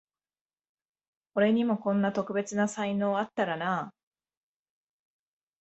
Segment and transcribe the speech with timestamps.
[1.35, 3.93] 俺にもこんな特別な才能あったらなあ